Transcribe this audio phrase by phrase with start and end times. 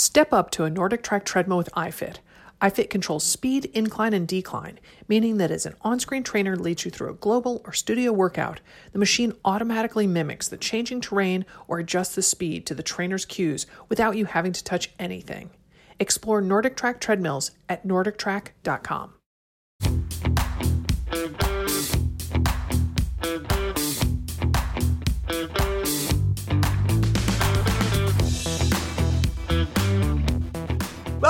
[0.00, 2.20] Step up to a NordicTrack treadmill with iFit.
[2.62, 6.90] iFit controls speed, incline, and decline, meaning that as an on screen trainer leads you
[6.90, 12.14] through a global or studio workout, the machine automatically mimics the changing terrain or adjusts
[12.14, 15.50] the speed to the trainer's cues without you having to touch anything.
[15.98, 19.19] Explore NordicTrack treadmills at NordicTrack.com.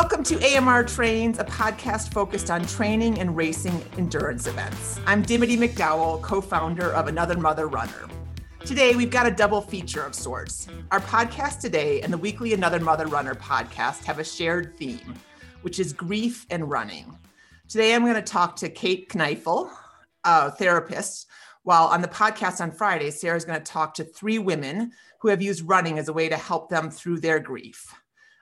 [0.00, 4.98] Welcome to AMR Trains, a podcast focused on training and racing endurance events.
[5.04, 8.08] I'm Dimity McDowell, co founder of Another Mother Runner.
[8.64, 10.68] Today, we've got a double feature of sorts.
[10.91, 15.14] Our podcast today and the weekly Another Mother Runner podcast have a shared theme,
[15.60, 17.19] which is grief and running.
[17.69, 19.70] Today, I'm going to talk to Kate Kneifel,
[20.24, 21.27] a therapist,
[21.62, 25.42] while on the podcast on Friday, Sarah's going to talk to three women who have
[25.42, 27.94] used running as a way to help them through their grief.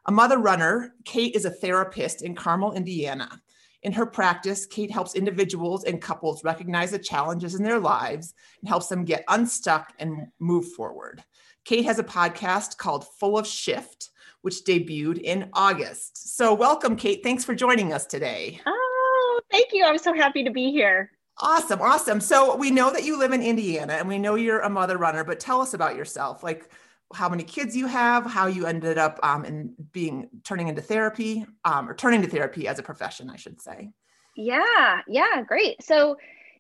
[0.09, 3.43] A mother runner, Kate is a therapist in Carmel, Indiana.
[3.83, 8.71] In her practice, Kate helps individuals and couples recognize the challenges in their lives and
[8.71, 11.23] helps them get unstuck and move forward.
[11.67, 14.09] Kate has a podcast called Full of Shift,
[14.41, 16.37] which debuted in August.
[16.39, 17.23] So, welcome, Kate.
[17.23, 18.63] Thanks for joining us today.
[18.65, 19.85] Oh, thank you.
[19.85, 21.11] I'm so happy to be here.
[21.37, 22.23] Awesome, awesome.
[22.23, 25.23] So, we know that you live in Indiana and we know you're a mother runner,
[25.23, 26.43] but tell us about yourself.
[26.43, 26.71] Like,
[27.15, 31.47] how many kids you have, how you ended up um, in being turning into therapy
[31.65, 33.91] um, or turning to therapy as a profession, I should say.
[34.37, 35.83] Yeah, yeah, great.
[35.83, 36.17] So,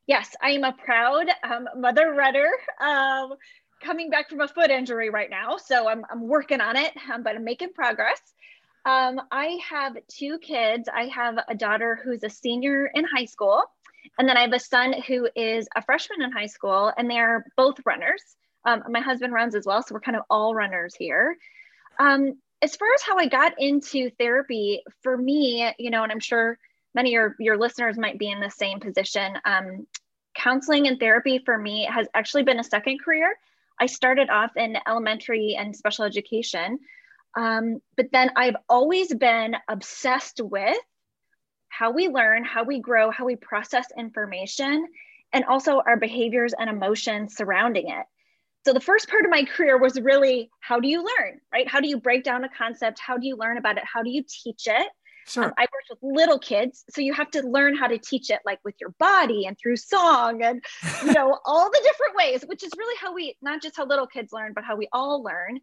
[0.06, 2.50] yes, I am a proud um, mother runner.
[2.80, 3.34] Um,
[3.82, 7.22] coming back from a foot injury right now, so I'm I'm working on it, um,
[7.22, 8.20] but I'm making progress.
[8.84, 10.88] Um, I have two kids.
[10.92, 13.62] I have a daughter who's a senior in high school,
[14.18, 17.18] and then I have a son who is a freshman in high school, and they
[17.18, 18.22] are both runners.
[18.64, 21.36] Um, my husband runs as well, so we're kind of all runners here.
[21.98, 26.20] Um, as far as how I got into therapy, for me, you know, and I'm
[26.20, 26.58] sure
[26.94, 29.38] many of your, your listeners might be in the same position.
[29.44, 29.86] Um,
[30.34, 33.34] counseling and therapy for me has actually been a second career.
[33.80, 36.80] I started off in elementary and special education,
[37.36, 40.76] um, but then I've always been obsessed with
[41.68, 44.86] how we learn, how we grow, how we process information,
[45.32, 48.06] and also our behaviors and emotions surrounding it.
[48.68, 51.66] So the first part of my career was really how do you learn, right?
[51.66, 52.98] How do you break down a concept?
[52.98, 53.84] How do you learn about it?
[53.90, 54.88] How do you teach it?
[55.26, 55.44] Sure.
[55.44, 58.40] Um, I worked with little kids, so you have to learn how to teach it,
[58.44, 60.62] like with your body and through song, and
[61.02, 64.06] you know all the different ways, which is really how we not just how little
[64.06, 65.60] kids learn, but how we all learn.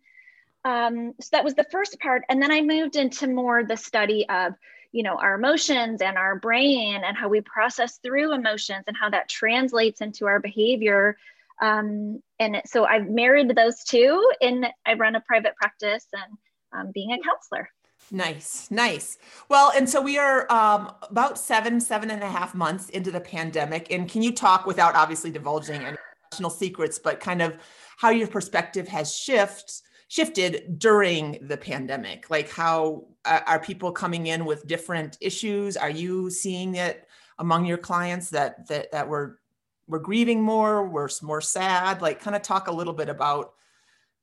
[0.64, 4.28] Um, so that was the first part, and then I moved into more the study
[4.30, 4.56] of
[4.92, 9.12] you know our emotions and our brain and how we process through emotions and how
[9.12, 11.18] that translates into our behavior
[11.62, 16.38] um, and so I've married those two and I run a private practice and
[16.74, 17.70] um, being a counselor.
[18.12, 19.18] Nice, nice.
[19.50, 23.22] Well, and so we are um, about seven, seven and a half months into the
[23.22, 23.92] pandemic.
[23.92, 27.58] And can you talk without obviously divulging any professional secrets, but kind of
[27.98, 32.30] how your perspective has shifted shifted during the pandemic?
[32.30, 35.76] Like how uh, are people coming in with different issues?
[35.78, 37.08] Are you seeing it
[37.40, 39.40] among your clients that that that were
[39.88, 42.02] we're grieving more, we're more sad?
[42.02, 43.54] Like, kind of talk a little bit about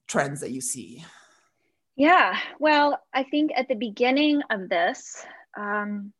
[0.08, 1.04] trends that you see.
[1.96, 5.24] Yeah, well, I think at the beginning of this,
[5.56, 6.12] um,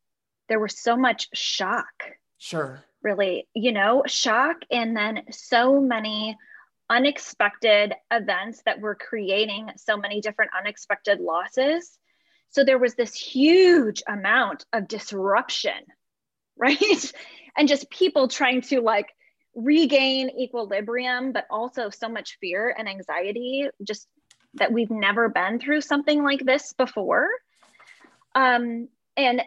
[0.49, 2.13] there was so much shock.
[2.39, 2.85] Sure.
[3.03, 6.37] Really, you know, shock, and then so many
[6.91, 11.99] unexpected events that were creating so many different unexpected losses.
[12.51, 15.87] So there was this huge amount of disruption,
[16.57, 17.13] right?
[17.57, 19.07] and just people trying to like
[19.55, 24.09] regain equilibrium, but also so much fear and anxiety, just
[24.55, 27.29] that we've never been through something like this before.
[28.35, 29.43] Um, and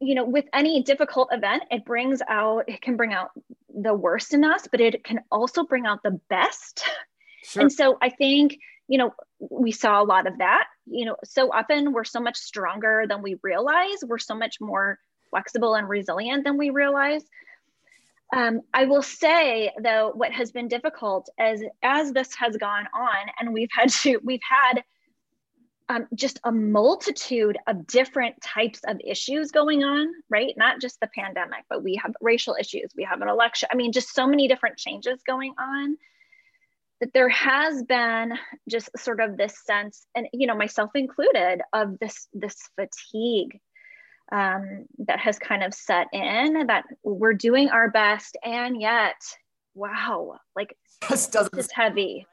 [0.00, 3.30] you know, with any difficult event, it brings out, it can bring out
[3.68, 6.84] the worst in us, but it can also bring out the best.
[7.42, 7.62] Sure.
[7.62, 10.66] And so I think, you know, we saw a lot of that.
[10.84, 14.04] You know, so often we're so much stronger than we realize.
[14.06, 14.98] We're so much more
[15.30, 17.24] flexible and resilient than we realize.
[18.32, 23.26] Um, I will say though, what has been difficult as as this has gone on,
[23.38, 24.84] and we've had to we've had
[25.88, 30.54] um, just a multitude of different types of issues going on, right?
[30.56, 33.68] Not just the pandemic, but we have racial issues, we have an election.
[33.72, 35.96] I mean, just so many different changes going on
[37.00, 38.34] that there has been
[38.68, 43.58] just sort of this sense, and you know, myself included, of this this fatigue
[44.32, 49.16] um, that has kind of set in that we're doing our best and yet
[49.74, 50.76] wow like
[51.08, 52.26] this doesn't it's heavy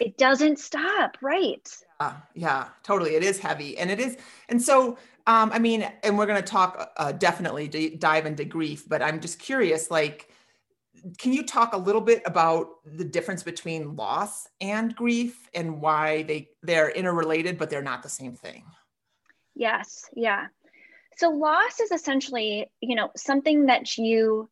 [0.00, 1.68] it doesn't stop right
[2.00, 3.14] Uh, yeah, totally.
[3.14, 4.16] It is heavy, and it is,
[4.48, 8.44] and so um, I mean, and we're going to talk uh, definitely d- dive into
[8.44, 10.28] grief, but I'm just curious, like,
[11.18, 16.24] can you talk a little bit about the difference between loss and grief and why
[16.24, 18.64] they they're interrelated, but they're not the same thing?
[19.54, 20.46] Yes, yeah.
[21.18, 24.48] So loss is essentially, you know, something that you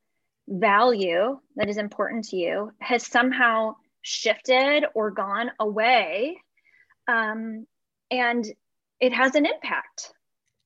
[0.48, 6.36] value that is important to you has somehow shifted or gone away
[7.06, 7.66] um,
[8.10, 8.44] and
[9.00, 10.12] it has an impact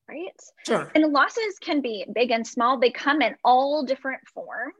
[0.09, 0.39] right?
[0.65, 0.91] Sure.
[0.93, 2.79] And losses can be big and small.
[2.79, 4.75] They come in all different forms.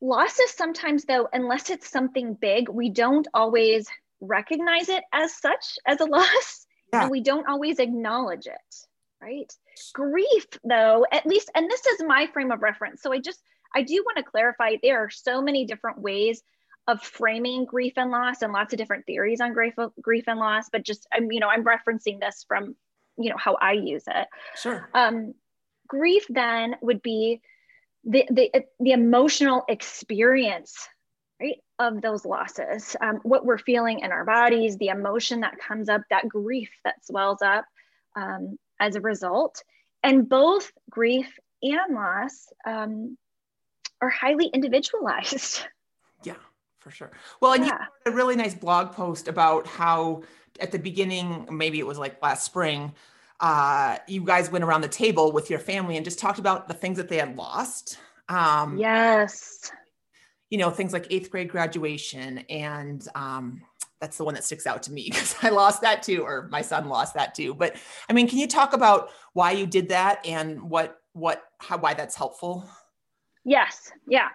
[0.00, 3.86] Losses sometimes though unless it's something big we don't always
[4.20, 7.02] recognize it as such as a loss yeah.
[7.02, 8.74] and we don't always acknowledge it
[9.20, 9.52] right
[9.94, 13.42] grief though at least and this is my frame of reference so i just
[13.74, 16.42] i do want to clarify there are so many different ways
[16.88, 20.68] of framing grief and loss and lots of different theories on grief, grief and loss
[20.70, 22.74] but just i'm you know i'm referencing this from
[23.18, 24.26] you know how i use it.
[24.56, 24.88] Sure.
[24.94, 25.34] Um,
[25.86, 27.40] grief then would be
[28.04, 30.88] the the, the emotional experience
[31.40, 35.88] right of those losses um, what we're feeling in our bodies the emotion that comes
[35.88, 37.64] up that grief that swells up
[38.16, 39.64] um, as a result
[40.02, 43.16] and both grief and loss um,
[44.02, 45.64] are highly individualized
[46.24, 46.34] yeah
[46.82, 47.12] for sure.
[47.40, 47.72] Well, and yeah.
[47.72, 50.22] you had a really nice blog post about how
[50.60, 52.92] at the beginning, maybe it was like last spring,
[53.40, 56.74] uh, you guys went around the table with your family and just talked about the
[56.74, 57.98] things that they had lost.
[58.28, 59.70] Um, yes.
[60.50, 62.38] You know, things like eighth grade graduation.
[62.50, 63.62] And um,
[64.02, 66.60] that's the one that sticks out to me because I lost that too, or my
[66.60, 67.54] son lost that too.
[67.54, 67.76] But
[68.10, 71.94] I mean, can you talk about why you did that and what, what, how, why
[71.94, 72.68] that's helpful?
[73.44, 73.90] Yes.
[74.06, 74.28] Yeah.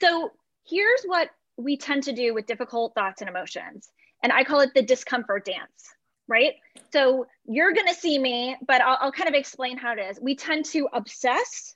[0.00, 0.32] So
[0.68, 3.88] here's what we tend to do with difficult thoughts and emotions.
[4.22, 5.94] And I call it the discomfort dance,
[6.28, 6.52] right?
[6.92, 10.18] So you're going to see me, but I'll, I'll, kind of explain how it is.
[10.20, 11.74] We tend to obsess,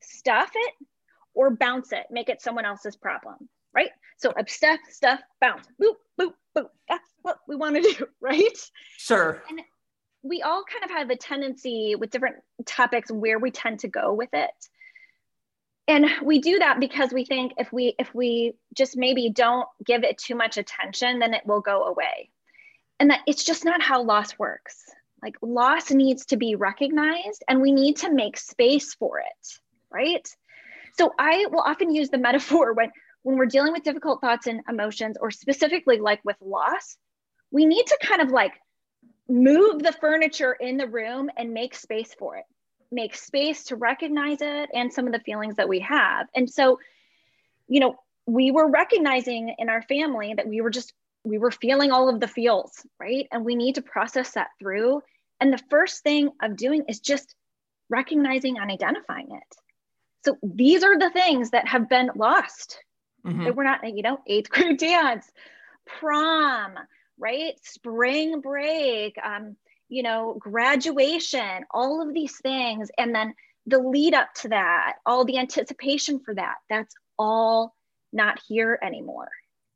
[0.00, 0.74] stuff it,
[1.34, 3.90] or bounce it, make it someone else's problem, right?
[4.18, 6.68] So obsess, stuff, bounce, boop, boop, boop.
[6.88, 8.58] That's what we want to do, right?
[8.98, 9.42] Sure.
[9.48, 9.60] And
[10.22, 14.12] we all kind of have a tendency with different topics where we tend to go
[14.14, 14.50] with it
[15.88, 20.04] and we do that because we think if we if we just maybe don't give
[20.04, 22.30] it too much attention then it will go away
[23.00, 24.84] and that it's just not how loss works
[25.22, 29.58] like loss needs to be recognized and we need to make space for it
[29.90, 30.28] right
[30.96, 32.90] so i will often use the metaphor when
[33.22, 36.96] when we're dealing with difficult thoughts and emotions or specifically like with loss
[37.50, 38.52] we need to kind of like
[39.28, 42.44] move the furniture in the room and make space for it
[42.92, 46.28] make space to recognize it and some of the feelings that we have.
[46.34, 46.78] And so,
[47.66, 47.96] you know,
[48.26, 50.92] we were recognizing in our family that we were just,
[51.24, 53.26] we were feeling all of the feels, right?
[53.32, 55.02] And we need to process that through.
[55.40, 57.34] And the first thing of doing is just
[57.88, 59.56] recognizing and identifying it.
[60.24, 62.78] So these are the things that have been lost.
[63.26, 63.44] Mm-hmm.
[63.44, 65.30] That we're not, you know, eighth grade dance,
[65.86, 66.74] prom,
[67.18, 67.54] right?
[67.62, 69.56] Spring break, um,
[69.88, 72.90] you know, graduation, all of these things.
[72.98, 73.34] And then
[73.66, 77.74] the lead up to that, all the anticipation for that, that's all
[78.12, 79.30] not here anymore.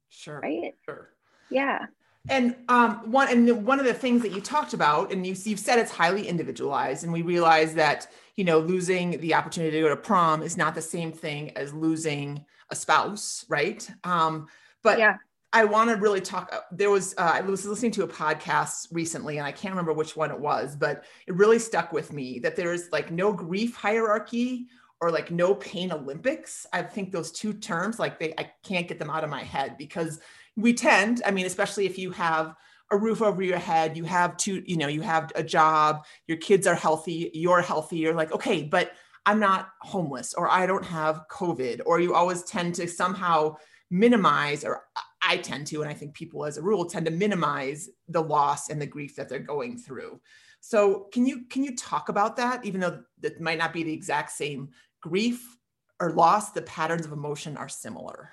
[0.09, 0.41] Sure.
[0.41, 0.75] Right.
[0.85, 1.11] Sure.
[1.51, 1.87] Yeah.
[2.29, 5.61] And um, one and one of the things that you talked about, and you, you've
[5.61, 9.89] said it's highly individualized, and we realize that you know losing the opportunity to go
[9.89, 13.89] to prom is not the same thing as losing a spouse, right?
[14.05, 14.49] Um,
[14.83, 15.17] but yeah.
[15.53, 16.51] I want to really talk.
[16.53, 19.93] Uh, there was uh, I was listening to a podcast recently, and I can't remember
[19.93, 23.33] which one it was, but it really stuck with me that there is like no
[23.33, 24.67] grief hierarchy
[25.01, 26.67] or like no pain Olympics.
[26.73, 29.77] I think those two terms, like they, I can't get them out of my head
[29.79, 30.21] because
[30.57, 31.23] we tend.
[31.25, 32.55] I mean, especially if you have
[32.91, 36.39] a roof over your head, you have two, you know, you have a job, your
[36.39, 37.97] kids are healthy, you're healthy.
[37.97, 38.93] You're like, okay, but
[39.27, 43.57] I'm not homeless, or I don't have COVID, or you always tend to somehow
[43.91, 44.83] minimize or
[45.23, 48.71] I tend to, and I think people as a rule tend to minimize the loss
[48.71, 50.21] and the grief that they're going through.
[50.61, 53.93] So can you can you talk about that, even though that might not be the
[53.93, 55.57] exact same grief
[56.01, 58.31] or loss, the patterns of emotion are similar.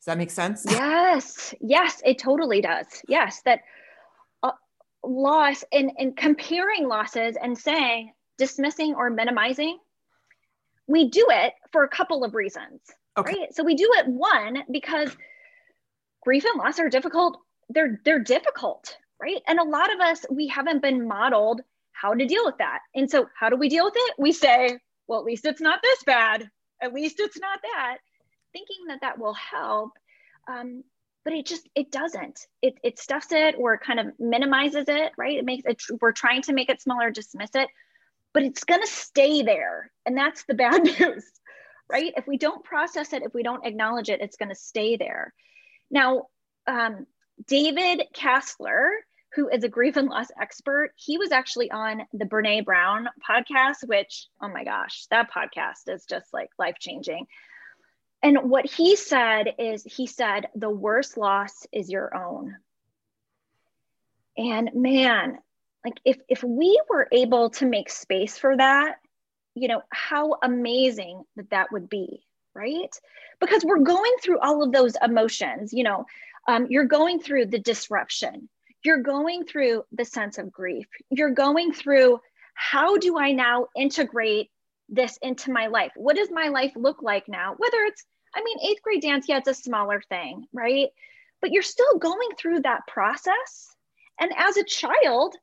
[0.00, 0.64] Does that make sense?
[0.70, 2.86] Yes, yes, it totally does.
[3.08, 3.60] Yes, that
[4.42, 4.52] uh,
[5.02, 9.78] loss and and comparing losses and saying dismissing or minimizing,
[10.88, 12.80] we do it for a couple of reasons.
[13.16, 13.38] Okay.
[13.40, 13.54] Right.
[13.54, 15.16] So we do it one because
[16.22, 17.38] grief and loss are difficult.
[17.68, 19.42] They're they're difficult, right?
[19.46, 21.60] And a lot of us we haven't been modeled
[21.92, 22.80] how to deal with that.
[22.94, 24.14] And so how do we deal with it?
[24.18, 26.48] We say, well, at least it's not this bad.
[26.80, 27.98] At least it's not that.
[28.52, 29.92] Thinking that that will help.
[30.48, 30.84] Um,
[31.24, 35.36] but it just it doesn't it, it stuffs it or kind of minimizes it right
[35.36, 37.68] it makes it we're trying to make it smaller dismiss it
[38.34, 39.90] but it's going to stay there.
[40.06, 41.24] And that's the bad news
[41.90, 42.12] right?
[42.18, 45.32] If we don't process it if we don't acknowledge it it's going to stay there.
[45.90, 46.26] Now
[46.66, 47.06] um,
[47.46, 48.90] david Kessler
[49.34, 53.86] who is a grief and loss expert he was actually on the brene brown podcast
[53.86, 57.26] which oh my gosh that podcast is just like life changing
[58.22, 62.56] and what he said is he said the worst loss is your own.
[64.36, 65.38] And man
[65.88, 68.96] like if if we were able to make space for that
[69.54, 72.22] you know how amazing that that would be
[72.54, 72.90] right?
[73.40, 76.04] Because we're going through all of those emotions you know
[76.46, 78.48] um, you're going through the disruption.
[78.82, 80.86] You're going through the sense of grief.
[81.10, 82.20] You're going through
[82.54, 84.50] how do i now integrate
[84.88, 85.92] this into my life?
[85.94, 87.54] What does my life look like now?
[87.56, 88.04] Whether it's
[88.34, 90.88] i mean eighth grade dance yeah it's a smaller thing right?
[91.40, 93.74] But you're still going through that process.
[94.20, 95.36] And as a child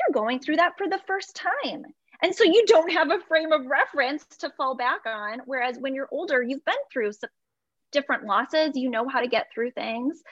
[0.00, 1.84] you're going through that for the first time.
[2.22, 5.40] And so you don't have a frame of reference to fall back on.
[5.46, 7.12] Whereas when you're older, you've been through
[7.92, 10.22] different losses, you know how to get through things.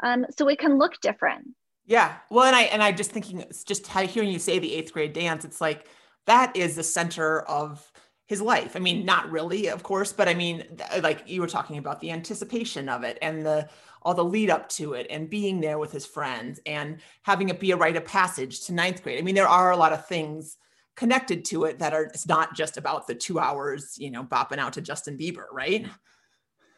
[0.00, 1.48] Um, so it can look different.
[1.86, 2.16] Yeah.
[2.30, 5.44] Well, and I and I just thinking just hearing you say the eighth grade dance,
[5.44, 5.86] it's like
[6.26, 7.90] that is the center of
[8.26, 8.76] his life.
[8.76, 10.64] I mean, not really, of course, but I mean,
[11.00, 13.68] like you were talking about the anticipation of it and the
[14.02, 17.60] all the lead up to it and being there with his friends and having it
[17.60, 19.18] be a rite of passage to ninth grade.
[19.18, 20.56] I mean, there are a lot of things
[20.96, 24.58] connected to it that are it's not just about the two hours, you know, bopping
[24.58, 25.86] out to Justin Bieber, right?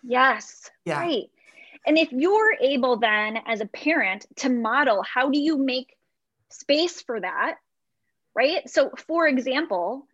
[0.03, 0.71] Yes.
[0.85, 1.01] Yeah.
[1.01, 1.31] Right.
[1.87, 5.97] And if you're able then as a parent to model how do you make
[6.51, 7.57] space for that,
[8.35, 8.69] right?
[8.69, 10.07] So for example,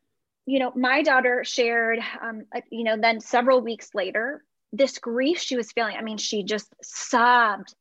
[0.46, 4.44] you know, my daughter shared, um, you know, then several weeks later,
[4.76, 5.96] this grief she was feeling.
[5.96, 7.74] I mean, she just sobbed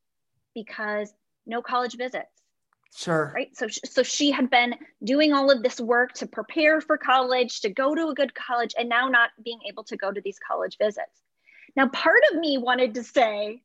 [0.54, 1.12] because
[1.46, 2.30] no college visits.
[2.94, 3.32] Sure.
[3.34, 3.54] Right.
[3.54, 4.74] So, so she had been
[5.04, 8.74] doing all of this work to prepare for college, to go to a good college,
[8.78, 11.22] and now not being able to go to these college visits.
[11.76, 13.60] Now, part of me wanted to say,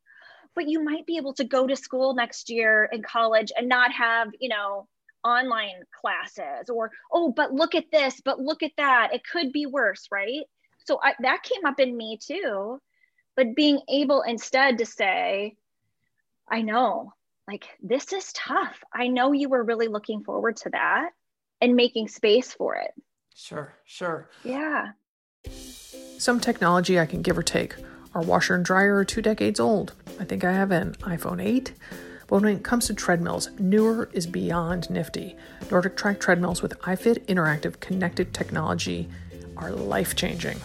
[0.54, 3.94] but you might be able to go to school next year in college and not
[3.94, 4.90] have, you know,
[5.24, 9.14] online classes or, oh, but look at this, but look at that.
[9.14, 10.44] It could be worse, right?
[10.86, 12.82] So I, that came up in me too
[13.36, 15.56] but being able instead to say
[16.50, 17.14] i know
[17.52, 18.82] like this is tough.
[18.94, 21.10] I know you were really looking forward to that
[21.60, 22.92] and making space for it.
[23.36, 24.30] Sure sure.
[24.44, 24.92] Yeah.
[26.18, 27.76] Some technology i can give or take.
[28.14, 29.94] Our washer and dryer are two decades old.
[30.20, 31.74] I think i have an iphone 8
[32.28, 35.36] but when it comes to treadmills, newer is beyond nifty.
[35.70, 39.10] Nordic Track treadmills with iFit interactive connected technology
[39.58, 40.58] are life changing.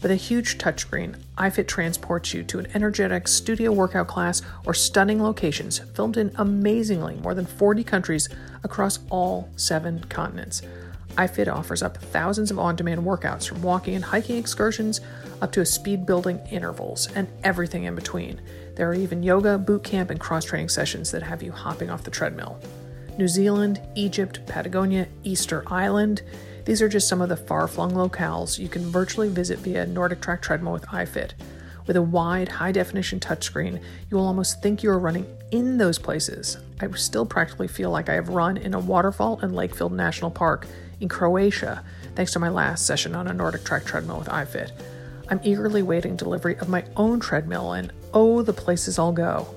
[0.00, 5.20] With a huge touchscreen, iFit transports you to an energetic studio workout class or stunning
[5.20, 8.28] locations filmed in amazingly more than 40 countries
[8.62, 10.62] across all seven continents.
[11.16, 15.00] iFit offers up thousands of on demand workouts from walking and hiking excursions
[15.42, 18.40] up to speed building intervals and everything in between.
[18.76, 22.04] There are even yoga, boot camp, and cross training sessions that have you hopping off
[22.04, 22.60] the treadmill.
[23.18, 26.22] New Zealand, Egypt, Patagonia, Easter Island,
[26.68, 30.20] these are just some of the far flung locales you can virtually visit via Nordic
[30.20, 31.30] Track Treadmill with iFit.
[31.86, 35.98] With a wide, high definition touchscreen, you will almost think you are running in those
[35.98, 36.58] places.
[36.78, 40.66] I still practically feel like I have run in a waterfall in Lakefield National Park
[41.00, 41.82] in Croatia,
[42.14, 44.70] thanks to my last session on a Nordic Track treadmill with iFit.
[45.30, 49.54] I'm eagerly waiting delivery of my own treadmill, and oh, the places I'll go.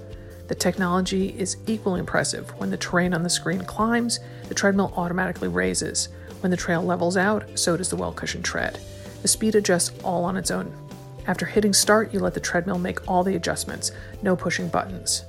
[0.48, 2.58] The technology is equally impressive.
[2.58, 6.08] When the terrain on the screen climbs, the treadmill automatically raises.
[6.42, 8.80] When the trail levels out, so does the well cushioned tread.
[9.22, 10.74] The speed adjusts all on its own.
[11.28, 15.24] After hitting start, you let the treadmill make all the adjustments, no pushing buttons.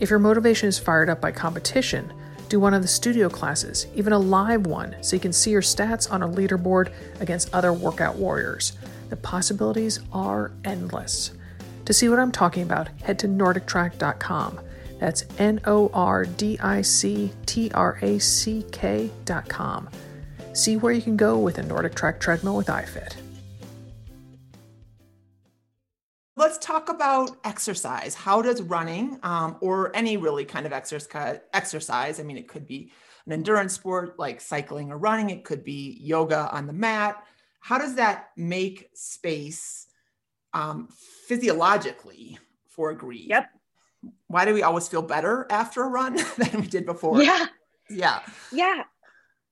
[0.00, 2.12] If your motivation is fired up by competition,
[2.48, 5.62] do one of the studio classes, even a live one, so you can see your
[5.62, 8.72] stats on a leaderboard against other workout warriors.
[9.08, 11.30] The possibilities are endless.
[11.84, 14.60] To see what I'm talking about, head to NordicTrack.com.
[14.98, 19.88] That's N O R D I C T R A C K.com.
[20.60, 23.16] See where you can go with a Nordic Track treadmill with iFit.
[26.36, 28.14] Let's talk about exercise.
[28.14, 32.66] How does running um, or any really kind of exercise, exercise, I mean, it could
[32.66, 32.92] be
[33.24, 37.24] an endurance sport like cycling or running, it could be yoga on the mat.
[37.60, 39.86] How does that make space
[40.52, 40.90] um,
[41.26, 42.38] physiologically
[42.68, 43.30] for grief?
[43.30, 43.48] Yep.
[44.26, 47.22] Why do we always feel better after a run than we did before?
[47.22, 47.46] Yeah.
[47.88, 48.20] Yeah.
[48.52, 48.82] Yeah.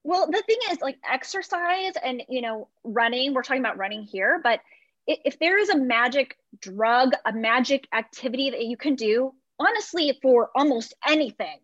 [0.04, 3.34] Well, the thing is, like exercise and you know, running.
[3.34, 4.60] We're talking about running here, but
[5.06, 10.50] if there is a magic drug, a magic activity that you can do honestly for
[10.54, 11.58] almost anything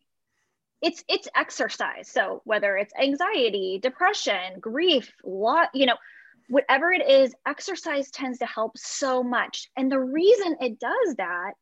[0.83, 5.97] it's it's exercise so whether it's anxiety depression grief lot you know
[6.49, 11.53] whatever it is exercise tends to help so much and the reason it does that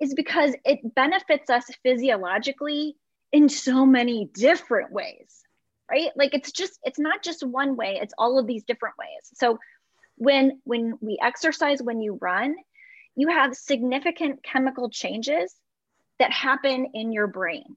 [0.00, 2.94] is because it benefits us physiologically
[3.32, 5.42] in so many different ways
[5.90, 6.10] right?
[6.16, 9.30] Like it's just it's not just one way it's all of these different ways.
[9.34, 9.58] So
[10.16, 12.54] when when we exercise when you run
[13.16, 15.54] you have significant chemical changes
[16.18, 17.76] that happen in your brain.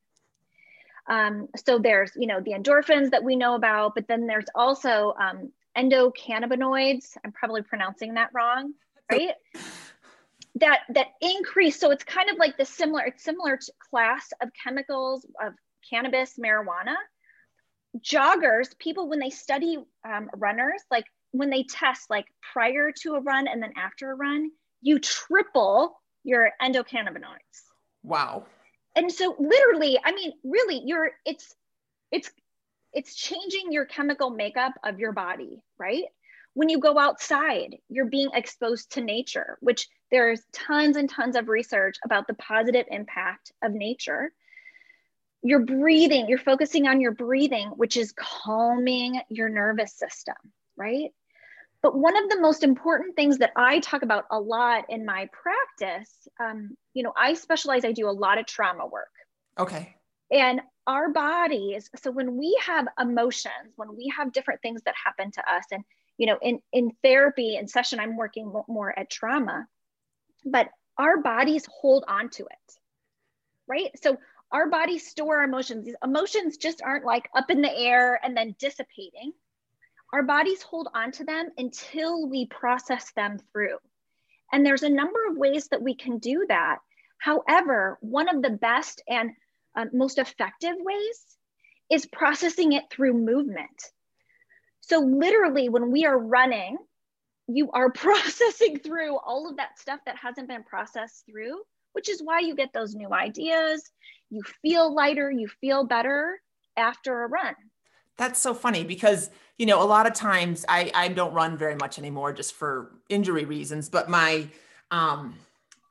[1.08, 5.14] Um, so there's you know the endorphins that we know about but then there's also
[5.20, 8.74] um, endocannabinoids i'm probably pronouncing that wrong
[9.12, 9.32] right?
[10.56, 14.50] That that increase so it's kind of like the similar it's similar to class of
[14.64, 15.54] chemicals of
[15.90, 16.96] cannabis marijuana
[18.00, 23.20] joggers people when they study um, runners like when they test like prior to a
[23.20, 24.50] run and then after a run
[24.82, 27.64] you triple your endocannabinoids.
[28.04, 28.46] Wow.
[28.96, 31.56] And so literally i mean really you're it's
[32.12, 32.32] it's
[32.94, 36.04] it's changing your chemical makeup of your body right?
[36.56, 41.48] When you go outside you're being exposed to nature which there's tons and tons of
[41.48, 44.32] research about the positive impact of nature
[45.44, 50.36] you're breathing you're focusing on your breathing which is calming your nervous system
[50.78, 51.12] right
[51.84, 55.30] but one of the most important things that I talk about a lot in my
[55.34, 59.12] practice, um, you know, I specialize, I do a lot of trauma work.
[59.60, 59.94] Okay.
[60.32, 65.32] And our bodies, so when we have emotions, when we have different things that happen
[65.32, 65.84] to us, and,
[66.18, 69.68] you know, in, in therapy and session, I'm working more at trauma,
[70.46, 72.74] but our bodies hold on to it,
[73.68, 73.92] right?
[74.02, 74.18] So
[74.54, 75.86] our bodies store our emotions.
[75.86, 79.34] These emotions just aren't like up in the air and then dissipating
[80.14, 83.78] our bodies hold on to them until we process them through.
[84.52, 86.78] And there's a number of ways that we can do that.
[87.18, 89.32] However, one of the best and
[89.76, 91.26] uh, most effective ways
[91.92, 93.92] is processing it through movement.
[94.82, 96.78] So, literally, when we are running,
[97.48, 101.60] you are processing through all of that stuff that hasn't been processed through,
[101.94, 103.90] which is why you get those new ideas.
[104.34, 106.42] You feel lighter, you feel better
[106.76, 107.54] after a run.
[108.18, 111.76] That's so funny because, you know, a lot of times I, I don't run very
[111.76, 114.48] much anymore just for injury reasons, but my,
[114.90, 115.36] um,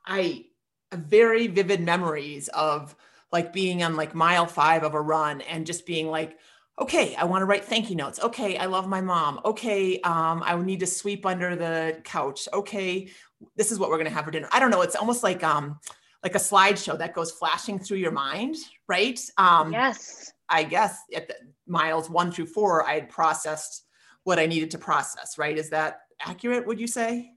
[0.05, 0.46] I
[0.90, 2.96] have very vivid memories of
[3.31, 6.37] like being on like mile five of a run and just being like,
[6.81, 8.18] okay, I want to write thank you notes.
[8.18, 9.40] Okay, I love my mom.
[9.44, 12.48] Okay, um, I need to sweep under the couch.
[12.52, 13.09] Okay,
[13.57, 14.48] this is what we're gonna have for dinner.
[14.50, 14.83] I don't know.
[14.83, 15.78] It's almost like um,
[16.23, 18.57] like a slideshow that goes flashing through your mind,
[18.89, 19.19] right?
[19.39, 20.33] Um, yes.
[20.49, 21.35] I guess at the
[21.67, 23.85] miles one through four, I had processed
[24.25, 25.57] what I needed to process, right?
[25.57, 27.33] Is that accurate, would you say?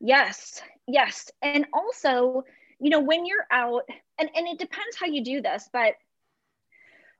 [0.00, 1.30] Yes, yes.
[1.42, 2.44] And also,
[2.80, 3.82] you know, when you're out,
[4.18, 5.94] and, and it depends how you do this, but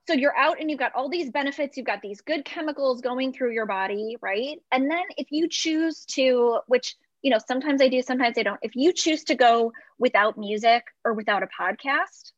[0.09, 3.33] so you're out and you've got all these benefits, you've got these good chemicals going
[3.33, 4.61] through your body, right?
[4.73, 6.97] And then if you choose to, which,
[7.29, 10.83] you know, sometimes I do, sometimes I don't, if you choose to go without music
[11.05, 12.33] or without a podcast,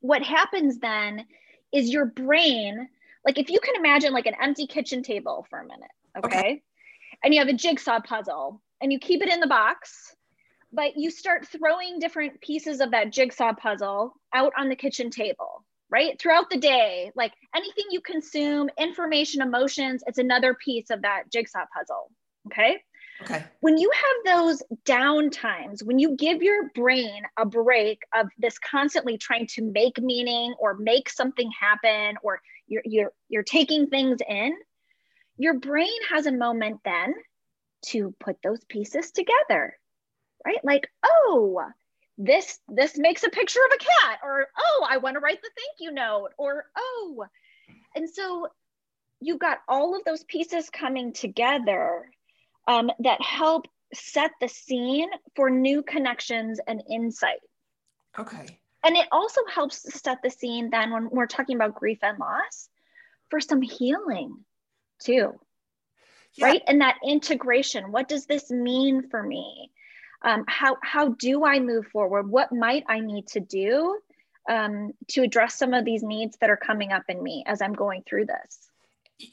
[0.00, 1.26] what happens then
[1.72, 2.88] is your brain
[3.24, 6.62] like if you can imagine like an empty kitchen table for a minute okay, okay.
[7.22, 10.16] and you have a jigsaw puzzle and you keep it in the box
[10.72, 15.64] but you start throwing different pieces of that jigsaw puzzle out on the kitchen table
[15.88, 16.20] right?
[16.20, 21.66] Throughout the day like anything you consume information emotions it's another piece of that jigsaw
[21.72, 22.10] puzzle
[22.48, 22.78] okay
[23.22, 23.44] Okay.
[23.60, 28.58] When you have those down times, when you give your brain a break of this
[28.58, 34.18] constantly trying to make meaning or make something happen, or you're you're you're taking things
[34.26, 34.54] in,
[35.36, 37.14] your brain has a moment then
[37.86, 39.76] to put those pieces together,
[40.44, 40.64] right?
[40.64, 41.62] Like, oh,
[42.16, 45.50] this this makes a picture of a cat, or oh, I want to write the
[45.56, 47.24] thank you note, or oh,
[47.94, 48.48] and so
[49.20, 52.10] you've got all of those pieces coming together
[52.66, 57.40] um, that help set the scene for new connections and insight.
[58.18, 58.58] Okay.
[58.82, 62.68] And it also helps set the scene then when we're talking about grief and loss
[63.28, 64.44] for some healing
[65.00, 65.38] too.
[66.34, 66.46] Yeah.
[66.46, 66.62] Right.
[66.66, 67.92] And that integration.
[67.92, 69.70] What does this mean for me?
[70.22, 72.30] Um, how, how do I move forward?
[72.30, 73.98] What might I need to do
[74.48, 77.72] um, to address some of these needs that are coming up in me as I'm
[77.72, 78.69] going through this?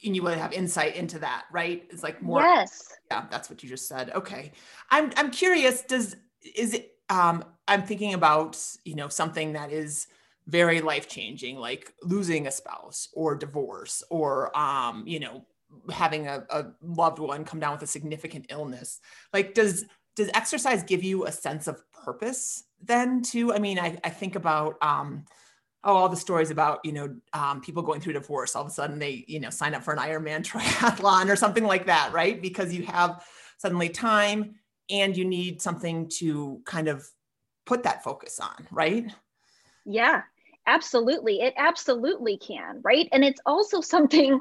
[0.04, 1.86] And you would have insight into that, right?
[1.90, 2.42] It's like more.
[2.42, 2.92] Yes.
[3.10, 4.10] Yeah, that's what you just said.
[4.10, 4.52] Okay,
[4.90, 5.82] I'm I'm curious.
[5.82, 6.16] Does
[6.56, 6.94] is it?
[7.10, 10.06] Um, I'm thinking about you know something that is
[10.46, 15.44] very life changing, like losing a spouse or divorce, or um, you know
[15.90, 19.00] having a, a loved one come down with a significant illness.
[19.32, 19.84] Like, does
[20.16, 23.52] does exercise give you a sense of purpose then too?
[23.52, 25.24] I mean, I, I think about um,
[25.88, 28.54] oh, all the stories about you know um, people going through divorce.
[28.54, 31.64] All of a sudden, they you know sign up for an Ironman triathlon or something
[31.64, 32.40] like that, right?
[32.40, 33.24] Because you have
[33.56, 34.54] suddenly time
[34.90, 37.08] and you need something to kind of
[37.66, 39.10] put that focus on, right?
[39.84, 40.22] Yeah,
[40.66, 41.40] absolutely.
[41.40, 43.08] It absolutely can, right?
[43.10, 44.40] And it's also something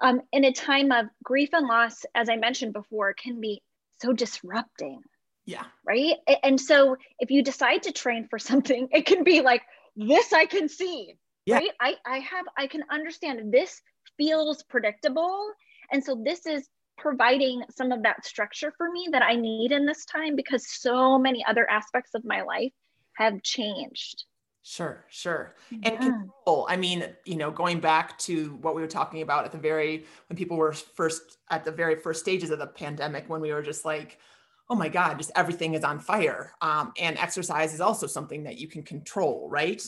[0.00, 3.62] um, in a time of grief and loss, as I mentioned before, can be
[4.00, 5.02] so disrupting.
[5.46, 5.64] Yeah.
[5.86, 6.16] Right.
[6.42, 9.62] And so if you decide to train for something, it can be like,
[9.96, 11.18] this I can see.
[11.46, 11.56] Yeah.
[11.56, 11.70] Right.
[11.80, 13.80] I, I have, I can understand this
[14.16, 15.50] feels predictable.
[15.92, 19.86] And so this is providing some of that structure for me that I need in
[19.86, 22.72] this time because so many other aspects of my life
[23.16, 24.24] have changed.
[24.62, 25.54] Sure, sure.
[25.84, 26.66] And control.
[26.68, 30.04] I mean, you know, going back to what we were talking about at the very
[30.28, 33.62] when people were first at the very first stages of the pandemic, when we were
[33.62, 34.18] just like,
[34.68, 36.52] oh my God, just everything is on fire.
[36.60, 39.82] Um, and exercise is also something that you can control, right?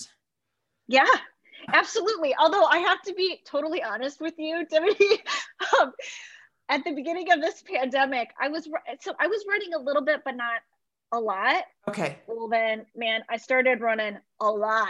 [0.87, 1.07] Yeah,
[1.73, 2.35] absolutely.
[2.37, 5.09] Although I have to be totally honest with you, Dimity.
[5.81, 5.93] um,
[6.69, 8.69] at the beginning of this pandemic, I was
[9.01, 10.61] so I was running a little bit, but not
[11.13, 11.65] a lot.
[11.89, 12.19] Okay.
[12.27, 14.89] Well, then, man, I started running a lot.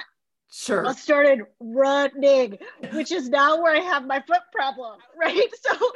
[0.50, 0.86] Sure.
[0.86, 2.58] I started running,
[2.92, 5.48] which is now where I have my foot problem, right?
[5.62, 5.92] So,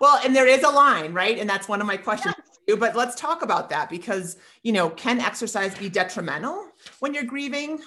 [0.00, 1.38] well, and there is a line, right?
[1.38, 2.34] And that's one of my questions.
[2.36, 2.47] Yes.
[2.76, 6.66] But let's talk about that because, you know, can exercise be detrimental
[7.00, 7.80] when you're grieving?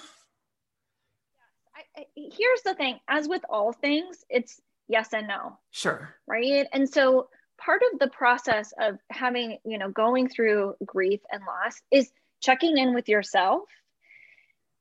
[1.76, 5.58] I, I, here's the thing as with all things, it's yes and no.
[5.70, 6.14] Sure.
[6.26, 6.66] Right.
[6.72, 11.80] And so, part of the process of having, you know, going through grief and loss
[11.92, 13.62] is checking in with yourself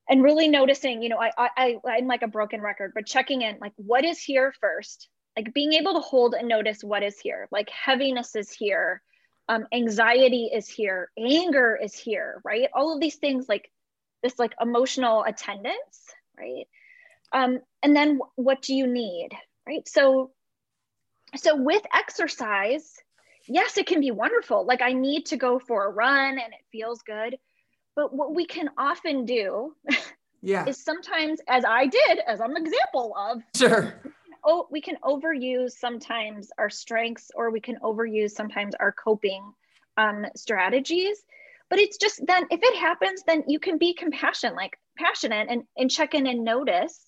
[0.09, 3.57] and really noticing, you know, I, I, I'm like a broken record, but checking in,
[3.61, 5.09] like, what is here first?
[5.37, 9.01] Like being able to hold and notice what is here, like heaviness is here,
[9.51, 12.69] um, anxiety is here, anger is here, right?
[12.73, 13.69] All of these things, like
[14.23, 16.05] this, like emotional attendance,
[16.39, 16.67] right?
[17.33, 19.31] Um, and then what do you need,
[19.67, 19.85] right?
[19.89, 20.31] So
[21.35, 22.93] so with exercise,
[23.45, 24.65] yes, it can be wonderful.
[24.65, 27.37] Like I need to go for a run and it feels good.
[27.93, 29.75] But what we can often do
[30.41, 30.65] yeah.
[30.65, 34.01] is sometimes, as I did, as I'm an example of, sure.
[34.43, 39.53] Oh, we can overuse sometimes our strengths or we can overuse sometimes our coping
[39.97, 41.21] um, strategies.
[41.69, 45.63] But it's just then if it happens, then you can be compassionate, like passionate and,
[45.77, 46.99] and check in and notice.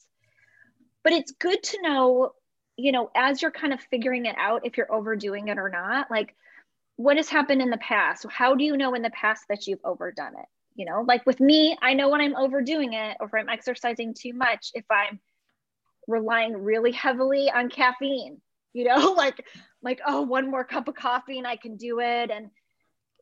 [1.03, 2.31] But it's good to know
[2.75, 6.09] you know, as you're kind of figuring it out, if you're overdoing it or not,
[6.09, 6.35] like
[6.95, 8.25] what has happened in the past?
[8.29, 10.45] How do you know in the past that you've overdone it?
[10.75, 14.15] You know, like with me, I know when I'm overdoing it or if I'm exercising
[14.15, 15.19] too much, if I'm
[16.07, 18.41] relying really heavily on caffeine,
[18.73, 19.45] you know, like,
[19.81, 22.31] like, oh, one more cup of coffee and I can do it.
[22.31, 22.49] And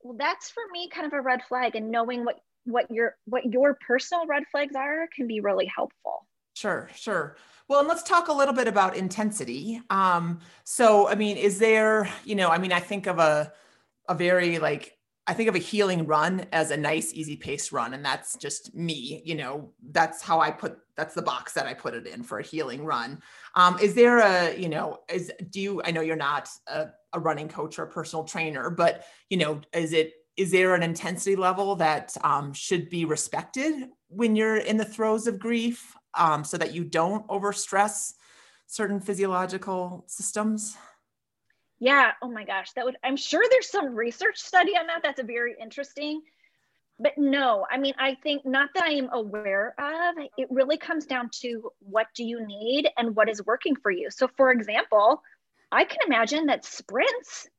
[0.04, 3.46] well, that's for me kind of a red flag and knowing what, what your, what
[3.46, 6.28] your personal red flags are can be really helpful.
[6.56, 7.38] Sure, sure.
[7.68, 9.82] Well, and let's talk a little bit about intensity.
[9.90, 13.54] Um, so, I mean, is there, you know, I mean, I think of a,
[14.10, 14.98] a very like,
[15.32, 17.94] I think of a healing run as a nice, easy pace run.
[17.94, 21.74] And that's just me, you know, that's how I put, that's the box that I
[21.74, 23.22] put it in for a healing run.
[23.56, 27.20] Um, is there a, you know, is, do you, I know you're not a, a
[27.20, 31.36] running coach or a personal trainer, but, you know, is it, is there an intensity
[31.36, 35.96] level that um, should be respected when you're in the throes of grief?
[36.14, 38.14] um, so that you don't overstress
[38.68, 40.76] certain physiological systems?
[41.82, 42.12] Yeah.
[42.22, 42.72] Oh my gosh.
[42.74, 45.02] That would, I'm sure there's some research study on that.
[45.04, 46.22] That's a very interesting.
[47.00, 51.08] But no, I mean, I think not that I am aware of, it really comes
[51.08, 54.12] down to what do you need and what is working for you.
[54.12, 55.24] So, for example,
[55.72, 57.50] I can imagine that sprints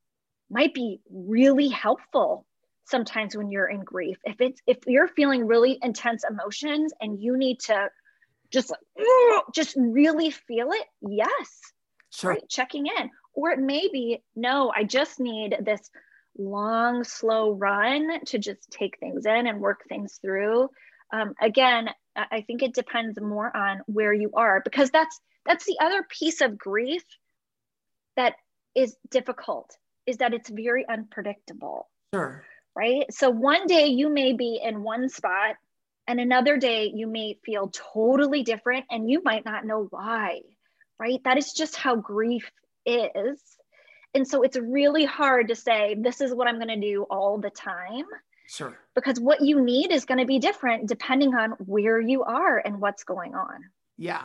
[0.48, 2.46] might be really helpful
[2.84, 4.18] sometimes when you're in grief.
[4.22, 7.88] If it's if you're feeling really intense emotions and you need to
[8.52, 11.72] just like just really feel it yes
[12.10, 12.30] sure.
[12.32, 15.90] right checking in or it may be no i just need this
[16.38, 20.70] long slow run to just take things in and work things through.
[21.12, 25.78] Um, again i think it depends more on where you are because that's that's the
[25.80, 27.04] other piece of grief
[28.16, 28.34] that
[28.74, 31.88] is difficult is that it's very unpredictable.
[32.14, 32.44] Sure.
[32.74, 33.04] Right?
[33.12, 35.56] So one day you may be in one spot
[36.08, 40.40] and another day, you may feel totally different and you might not know why,
[40.98, 41.20] right?
[41.24, 42.50] That is just how grief
[42.86, 43.40] is.
[44.14, 47.38] And so it's really hard to say, this is what I'm going to do all
[47.38, 48.04] the time.
[48.46, 48.76] Sure.
[48.94, 52.80] Because what you need is going to be different depending on where you are and
[52.80, 53.64] what's going on.
[53.96, 54.22] Yeah.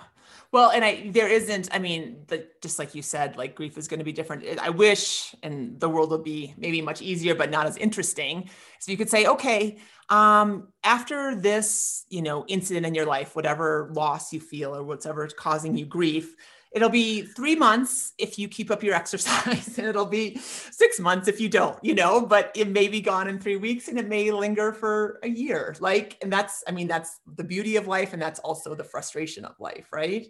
[0.51, 3.87] Well, and I there isn't, I mean, the, just like you said, like grief is
[3.87, 4.43] going to be different.
[4.59, 8.49] I wish and the world will be maybe much easier, but not as interesting.
[8.79, 9.77] So you could say, okay,
[10.09, 15.25] um, after this, you know, incident in your life, whatever loss you feel or whatever
[15.25, 16.35] is causing you grief,
[16.71, 21.27] it'll be three months if you keep up your exercise and it'll be six months
[21.27, 24.07] if you don't you know but it may be gone in three weeks and it
[24.07, 25.75] may linger for a year.
[25.79, 29.45] Like and that's i mean that's the beauty of life and that's also the frustration
[29.45, 30.27] of life right?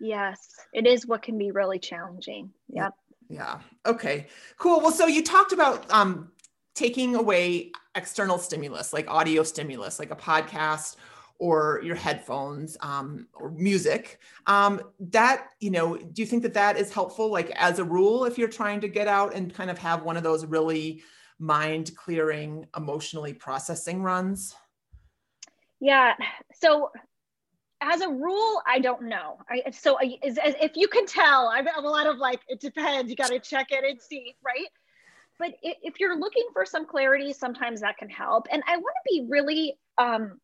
[0.00, 0.38] Yes
[0.72, 2.50] it is what can be really challenging.
[2.68, 2.92] Yep.
[3.28, 3.60] Yeah.
[3.86, 4.26] Okay.
[4.58, 4.80] Cool.
[4.80, 6.32] Well so you talked about um
[6.74, 10.96] taking away external stimulus like audio stimulus like a podcast
[11.42, 14.20] or your headphones um, or music.
[14.46, 18.24] Um, that you know do you think that that is helpful like as a rule
[18.24, 21.02] if you're trying to get out and kind of have one of those really
[21.40, 24.54] mind clearing emotionally processing runs?
[25.80, 26.14] Yeah
[26.54, 26.92] so
[27.80, 29.38] as a rule i don't know.
[29.50, 33.16] I, so is, if you can tell i'm a lot of like it depends you
[33.16, 34.68] got to check it and see right?
[35.40, 38.46] But if you're looking for some clarity sometimes that can help.
[38.52, 40.40] And i want to be really um,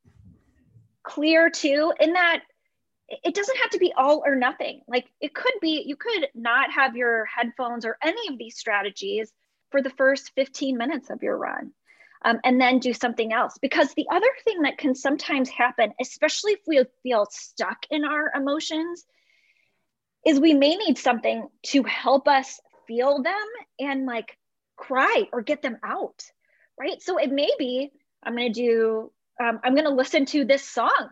[1.08, 2.42] clear too in that
[3.08, 4.82] it doesn't have to be all or nothing.
[4.86, 9.32] Like it could be, you could not have your headphones or any of these strategies
[9.70, 11.72] for the first 15 minutes of your run.
[12.24, 13.58] Um, and then do something else.
[13.62, 18.32] Because the other thing that can sometimes happen, especially if we feel stuck in our
[18.34, 19.06] emotions,
[20.26, 23.46] is we may need something to help us feel them
[23.78, 24.36] and like
[24.76, 26.24] cry or get them out.
[26.78, 27.00] Right.
[27.00, 27.92] So it may be,
[28.24, 31.10] I'm going to do um, I'm going to listen to this song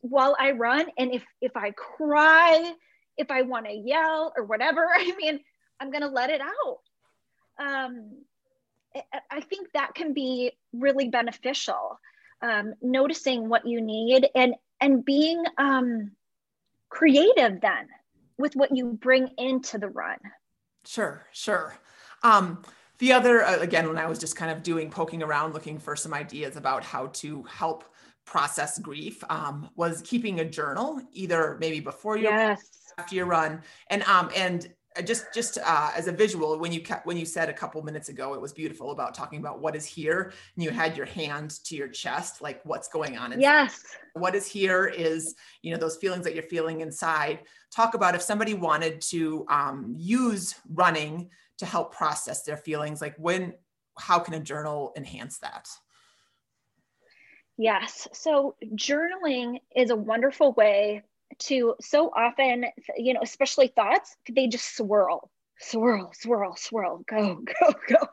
[0.00, 0.86] while I run.
[0.96, 2.72] And if, if I cry,
[3.16, 5.40] if I want to yell or whatever, I mean,
[5.80, 6.78] I'm going to let it out.
[7.60, 8.24] Um,
[9.30, 12.00] I think that can be really beneficial.
[12.40, 16.12] Um, noticing what you need and and being um,
[16.88, 17.88] creative then
[18.38, 20.18] with what you bring into the run.
[20.86, 21.76] Sure, sure.
[22.22, 22.62] Um,
[22.98, 25.94] the other, uh, again, when I was just kind of doing poking around, looking for
[25.94, 27.84] some ideas about how to help
[28.24, 32.68] process grief, um, was keeping a journal, either maybe before your yes.
[32.98, 34.72] after your run, and um, and
[35.04, 38.08] just just uh, as a visual, when you kept, when you said a couple minutes
[38.08, 41.62] ago, it was beautiful about talking about what is here, and you had your hand
[41.64, 43.32] to your chest, like what's going on.
[43.32, 43.42] Inside.
[43.42, 43.84] Yes.
[44.14, 47.40] What is here is you know those feelings that you're feeling inside.
[47.70, 53.14] Talk about if somebody wanted to um, use running to help process their feelings like
[53.18, 53.52] when
[53.98, 55.68] how can a journal enhance that
[57.56, 61.02] yes so journaling is a wonderful way
[61.38, 62.64] to so often
[62.96, 68.06] you know especially thoughts they just swirl swirl swirl swirl go go go.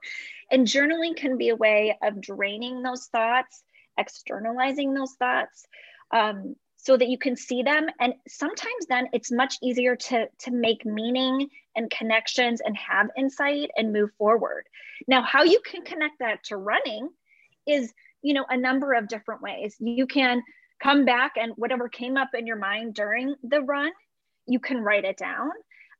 [0.51, 3.63] And journaling can be a way of draining those thoughts
[3.97, 5.65] externalizing those thoughts
[6.11, 7.87] um, so that you can see them.
[7.99, 13.69] And sometimes then it's much easier to to make meaning and connections and have insight
[13.75, 14.65] and move forward.
[15.07, 17.09] Now how you can connect that to running
[17.67, 19.75] is you know a number of different ways.
[19.79, 20.43] You can
[20.85, 23.91] come back and whatever came up in your mind during the run
[24.47, 25.49] you can write it down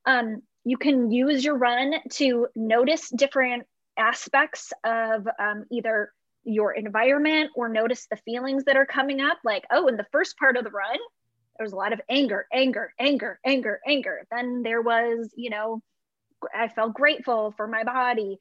[0.06, 3.66] um, you can use your run to notice different
[3.98, 6.12] aspects of um, either
[6.44, 9.38] your environment or notice the feelings that are coming up.
[9.44, 10.98] Like, oh, in the first part of the run,
[11.58, 14.22] there was a lot of anger, anger, anger, anger, anger.
[14.32, 15.82] Then there was, you know,
[16.54, 18.38] I felt grateful for my body.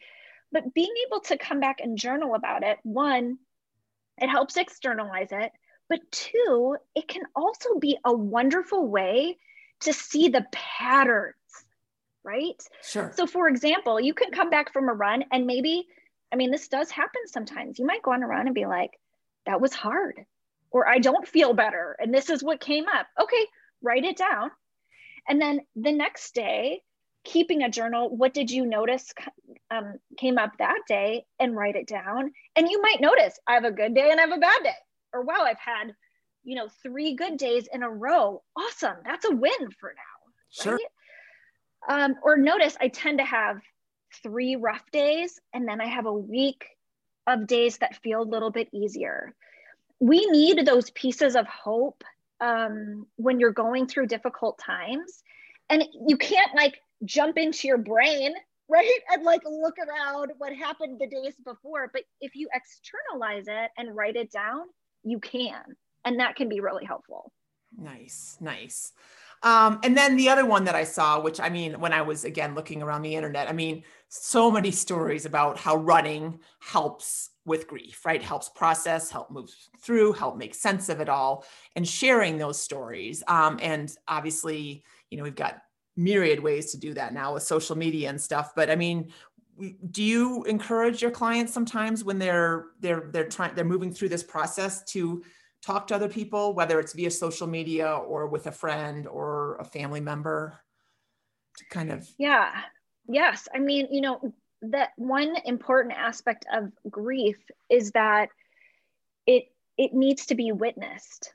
[0.52, 3.38] But being able to come back and journal about it, one,
[4.18, 5.50] it helps externalize it.
[5.88, 9.38] But two, it can also be a wonderful way
[9.80, 11.34] to see the patterns,
[12.22, 12.60] right?
[12.82, 13.12] Sure.
[13.14, 15.86] So, for example, you can come back from a run and maybe
[16.32, 17.78] I mean, this does happen sometimes.
[17.78, 18.98] You might go on a run and be like,
[19.46, 20.24] that was hard,
[20.72, 21.94] or I don't feel better.
[22.00, 23.06] And this is what came up.
[23.22, 23.46] Okay,
[23.82, 24.50] write it down.
[25.28, 26.82] And then the next day,
[27.22, 29.12] keeping a journal, what did you notice
[29.70, 32.32] um, came up that day and write it down.
[32.56, 34.74] And you might notice I have a good day and I have a bad day.
[35.14, 35.94] Or wow, I've had,
[36.42, 38.42] you know, three good days in a row.
[38.56, 38.96] Awesome.
[39.04, 40.32] That's a win for now.
[40.50, 40.72] Sure.
[40.74, 40.84] Right?
[41.88, 43.60] Um, or notice I tend to have
[44.22, 46.66] three rough days and then I have a week
[47.26, 49.34] of days that feel a little bit easier.
[50.00, 52.04] We need those pieces of hope
[52.40, 55.22] um, when you're going through difficult times.
[55.70, 58.34] And you can't like jump into your brain,
[58.68, 59.00] right?
[59.10, 61.90] And like look around what happened the days before.
[61.92, 64.62] But if you externalize it and write it down,
[65.04, 65.62] you can.
[66.04, 67.32] And that can be really helpful.
[67.76, 68.92] Nice, nice.
[69.42, 72.24] Um, and then the other one that I saw, which I mean, when I was
[72.24, 77.66] again looking around the internet, I mean, so many stories about how running helps with
[77.66, 78.22] grief, right?
[78.22, 79.50] Helps process, help move
[79.82, 81.44] through, help make sense of it all,
[81.76, 83.22] and sharing those stories.
[83.28, 85.60] Um, and obviously, you know, we've got
[85.96, 88.52] myriad ways to do that now with social media and stuff.
[88.56, 89.12] But I mean,
[89.90, 94.22] do you encourage your clients sometimes when they're they're they're trying they're moving through this
[94.22, 95.22] process to
[95.62, 99.64] talk to other people, whether it's via social media or with a friend or a
[99.64, 100.60] family member?
[101.58, 102.52] To kind of yeah,
[103.08, 103.48] yes.
[103.54, 107.38] I mean, you know, that one important aspect of grief
[107.70, 108.28] is that
[109.26, 109.44] it
[109.76, 111.32] it needs to be witnessed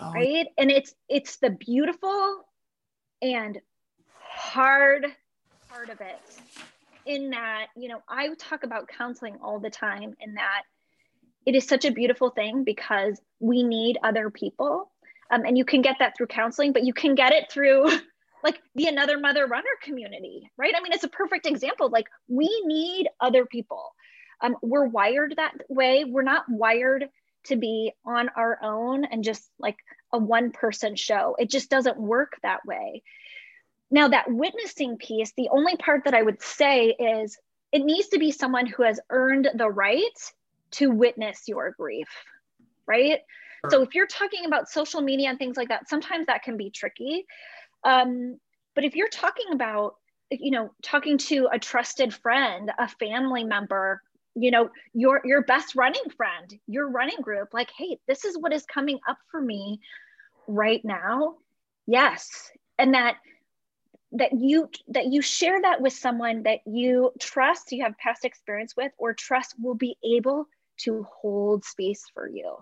[0.00, 0.12] oh.
[0.12, 2.44] right and it's it's the beautiful
[3.22, 3.60] and
[4.18, 5.06] hard
[5.68, 6.18] part of it
[7.06, 10.62] in that you know i talk about counseling all the time in that
[11.46, 14.90] it is such a beautiful thing because we need other people
[15.30, 17.88] um, and you can get that through counseling but you can get it through
[18.46, 20.72] like the another mother runner community, right?
[20.76, 21.88] I mean, it's a perfect example.
[21.90, 23.92] Like we need other people.
[24.40, 26.04] Um, we're wired that way.
[26.04, 27.08] We're not wired
[27.46, 29.76] to be on our own and just like
[30.12, 31.34] a one person show.
[31.38, 33.02] It just doesn't work that way.
[33.90, 37.38] Now, that witnessing piece, the only part that I would say is
[37.72, 40.32] it needs to be someone who has earned the right
[40.72, 42.08] to witness your grief,
[42.86, 43.20] right?
[43.70, 46.70] So if you're talking about social media and things like that, sometimes that can be
[46.70, 47.26] tricky.
[47.84, 48.38] Um,
[48.74, 49.96] but if you're talking about,
[50.30, 54.02] you know, talking to a trusted friend, a family member,
[54.34, 58.52] you know, your your best running friend, your running group, like, hey, this is what
[58.52, 59.80] is coming up for me
[60.46, 61.36] right now.
[61.86, 63.16] Yes, and that
[64.12, 68.74] that you that you share that with someone that you trust you have past experience
[68.76, 70.46] with or trust will be able
[70.78, 72.56] to hold space for you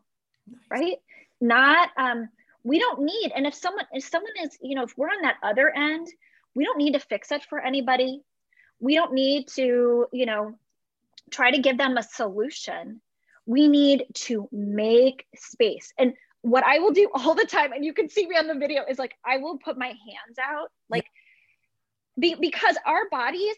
[0.50, 0.60] nice.
[0.70, 0.96] right?
[1.40, 2.28] Not um
[2.62, 5.36] we don't need and if someone if someone is you know if we're on that
[5.42, 6.08] other end
[6.54, 8.22] we don't need to fix it for anybody.
[8.80, 10.54] We don't need to you know
[11.30, 13.02] try to give them a solution.
[13.46, 15.92] We need to make space.
[15.98, 18.54] And what i will do all the time and you can see me on the
[18.54, 21.06] video is like i will put my hands out like
[22.18, 23.56] be, because our bodies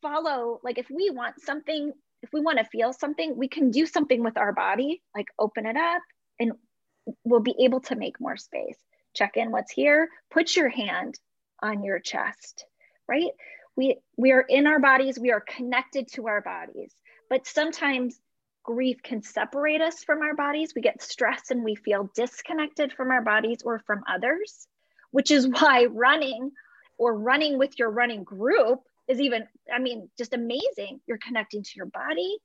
[0.00, 3.84] follow like if we want something if we want to feel something we can do
[3.84, 6.00] something with our body like open it up
[6.40, 6.52] and
[7.24, 8.78] we'll be able to make more space.
[9.14, 11.18] Check in what's here, put your hand
[11.62, 12.64] on your chest,
[13.08, 13.30] right?
[13.76, 16.92] We, we are in our bodies, we are connected to our bodies,
[17.28, 18.18] but sometimes
[18.62, 20.72] grief can separate us from our bodies.
[20.74, 24.66] We get stressed and we feel disconnected from our bodies or from others,
[25.10, 26.50] which is why running
[26.98, 31.00] or running with your running group is even, I mean, just amazing.
[31.06, 32.38] You're connecting to your body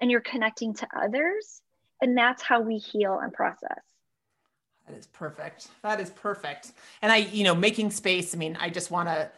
[0.00, 1.60] and you're connecting to others.
[2.00, 3.82] And that's how we heal and process.
[4.86, 5.68] That is perfect.
[5.82, 6.72] That is perfect.
[7.02, 8.34] And I, you know, making space.
[8.34, 9.30] I mean, I just want to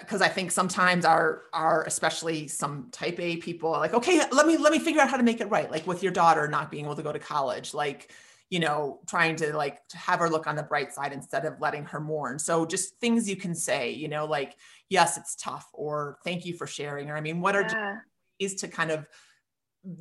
[0.00, 4.20] because uh, I think sometimes our our especially some type A people are like, okay,
[4.30, 5.70] let me let me figure out how to make it right.
[5.70, 8.10] Like with your daughter not being able to go to college, like
[8.52, 11.58] you know, trying to like to have her look on the bright side instead of
[11.58, 12.38] letting her mourn.
[12.38, 14.58] So just things you can say, you know, like
[14.90, 18.02] yes, it's tough, or thank you for sharing, or I mean, what are
[18.38, 19.06] ways to kind of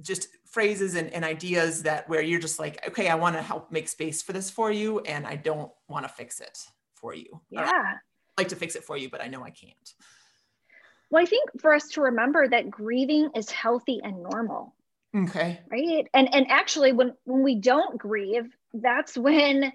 [0.02, 3.72] just phrases and, and, ideas that where you're just like okay i want to help
[3.72, 6.56] make space for this for you and i don't want to fix it
[6.94, 7.94] for you yeah.
[8.38, 9.94] like to fix it for you but i know i can't.
[11.10, 14.76] Well i think for us to remember that grieving is healthy and normal
[15.16, 19.72] okay right and and actually when when we don't grieve that's when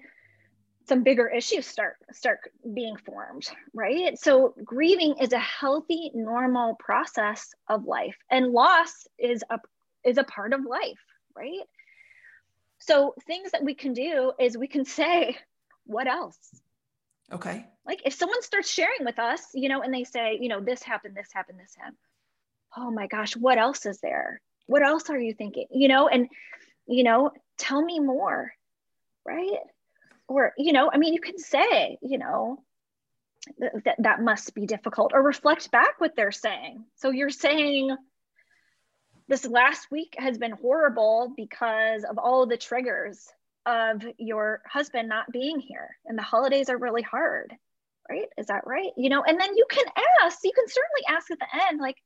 [0.87, 2.39] some bigger issues start start
[2.73, 9.43] being formed right so grieving is a healthy normal process of life and loss is
[9.49, 9.59] a
[10.07, 11.03] is a part of life,
[11.35, 11.67] right?
[12.79, 15.37] So things that we can do is we can say,
[15.85, 16.37] what else?
[17.31, 17.65] Okay.
[17.85, 20.81] Like if someone starts sharing with us, you know, and they say, you know, this
[20.81, 21.97] happened, this happened, this happened.
[22.75, 24.41] Oh my gosh, what else is there?
[24.67, 25.65] What else are you thinking?
[25.71, 26.27] You know, and
[26.85, 28.51] you know, tell me more,
[29.25, 29.59] right?
[30.27, 32.63] Or, you know, I mean, you can say, you know,
[33.59, 36.85] that that must be difficult or reflect back what they're saying.
[36.95, 37.95] So you're saying,
[39.27, 43.27] this last week has been horrible because of all the triggers
[43.65, 47.53] of your husband not being here and the holidays are really hard
[48.09, 49.83] right is that right you know and then you can
[50.23, 51.97] ask you can certainly ask at the end like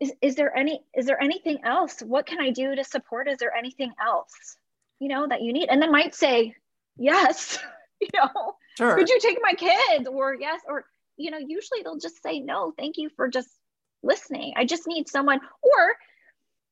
[0.00, 3.38] is, is there any is there anything else what can i do to support is
[3.38, 4.56] there anything else
[5.00, 6.54] you know that you need and then might say
[6.96, 7.58] yes
[8.00, 8.96] you know sure.
[8.96, 10.84] could you take my kids or yes or
[11.16, 13.48] you know usually they'll just say no thank you for just
[14.02, 14.54] listening.
[14.56, 15.96] I just need someone, or,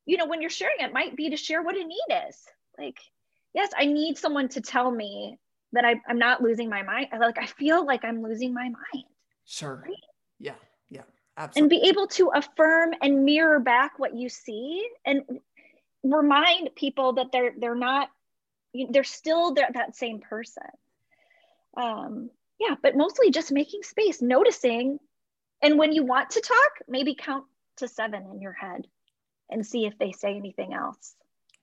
[0.05, 2.37] you know, when you're sharing, it might be to share what a need is.
[2.79, 2.99] Like,
[3.55, 5.39] yes, I need someone to tell me
[5.72, 7.09] that I, am not losing my mind.
[7.18, 9.05] Like, I feel like I'm losing my mind.
[9.45, 9.83] Sure.
[9.85, 9.97] Right?
[10.39, 10.55] Yeah.
[11.37, 11.76] Absolutely.
[11.76, 14.89] And be able to affirm and mirror back what you see.
[15.05, 15.22] And
[16.03, 18.09] remind people that they're they're not
[18.91, 20.62] they're still that, that same person.
[21.76, 24.99] Um yeah but mostly just making space noticing.
[25.62, 27.45] And when you want to talk maybe count
[27.78, 28.87] to seven in your head
[29.51, 31.14] and see if they say anything else.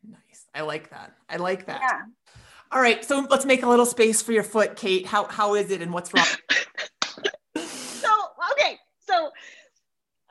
[0.08, 0.46] Nice.
[0.54, 1.14] I like that.
[1.30, 1.82] I like that.
[1.82, 2.02] Yeah.
[2.72, 3.04] All right.
[3.06, 5.06] So let's make a little space for your foot kate.
[5.06, 6.26] How how is it and what's wrong?
[7.56, 8.10] So
[8.52, 8.78] okay.
[9.08, 9.32] So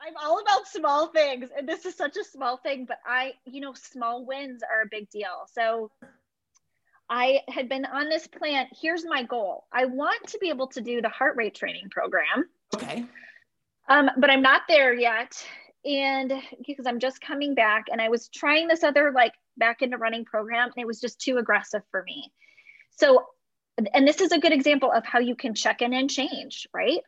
[0.05, 3.61] I'm all about small things, and this is such a small thing, but I, you
[3.61, 5.47] know, small wins are a big deal.
[5.53, 5.91] So
[7.09, 8.67] I had been on this plan.
[8.81, 12.49] Here's my goal I want to be able to do the heart rate training program.
[12.75, 13.05] Okay.
[13.87, 15.41] Um, but I'm not there yet.
[15.85, 16.33] And
[16.65, 20.25] because I'm just coming back, and I was trying this other like back into running
[20.25, 22.31] program, and it was just too aggressive for me.
[22.91, 23.25] So,
[23.93, 27.01] and this is a good example of how you can check in and change, right?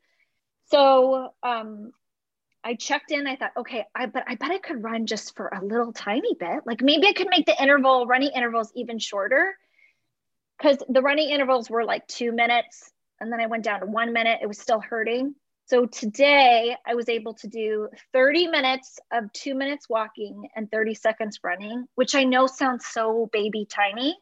[0.68, 1.91] So, um,
[2.66, 3.28] I checked in.
[3.28, 6.34] I thought, okay, I but I bet I could run just for a little tiny
[6.34, 6.61] bit.
[6.66, 9.55] Like maybe I could make the interval running intervals even shorter.
[10.57, 14.13] Because the running intervals were like two minutes, and then I went down to one
[14.13, 14.39] minute.
[14.41, 15.36] It was still hurting.
[15.68, 20.93] So today I was able to do 30 minutes of two minutes walking and 30
[20.95, 24.16] seconds running, which I know sounds so baby tiny.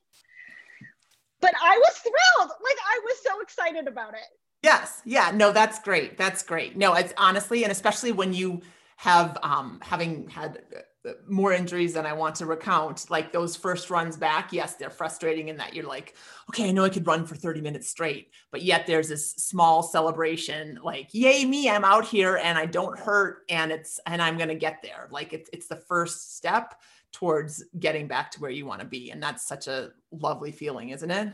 [1.42, 2.50] But I was thrilled.
[2.50, 4.26] Like I was so excited about it.
[4.64, 5.02] Yes.
[5.04, 5.32] Yeah.
[5.34, 6.18] No, that's great.
[6.18, 6.78] That's great.
[6.78, 8.62] No, it's honestly, and especially when you
[8.96, 10.62] have um, having had
[11.06, 14.90] uh, more injuries than I want to recount, like those first runs back, yes, they're
[14.90, 16.16] frustrating in that you're like,
[16.50, 19.84] okay, I know I could run for 30 minutes straight, but yet there's this small
[19.84, 24.38] celebration, like, yay, me, I'm out here and I don't hurt and it's, and I'm
[24.38, 25.10] going to get there.
[25.12, 26.76] Like it's, it's the first step
[27.12, 29.12] towards getting back to where you want to be.
[29.12, 31.34] And that's such a lovely feeling, isn't it?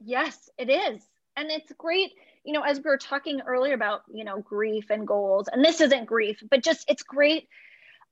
[0.00, 1.02] Yes, it is.
[1.36, 2.12] And it's great
[2.48, 5.82] you know, as we were talking earlier about, you know, grief and goals, and this
[5.82, 7.46] isn't grief, but just it's great